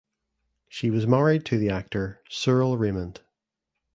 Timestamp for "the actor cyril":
1.59-2.75